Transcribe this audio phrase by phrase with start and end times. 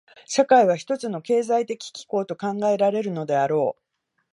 [0.25, 3.81] 社会は一つの経済的機構と考えられるであろう。